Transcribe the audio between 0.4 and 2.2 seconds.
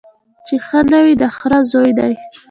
چي ښه نه وي د خره زوی دی